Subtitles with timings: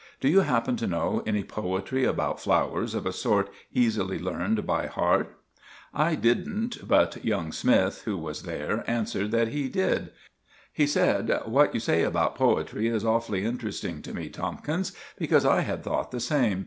[0.19, 4.87] Do you happen to know any poetry about flowers of a sort easily learned by
[4.87, 5.37] heart?"
[5.93, 10.09] I didn't; but young Smythe, who was there, answered that he did.
[10.73, 15.61] He said, "What you say about poetry is awfully interesting to me, Tomkins, because I
[15.61, 16.59] had thought the same.